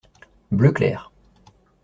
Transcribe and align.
Bleu 0.51 0.73
clair. 0.73 1.11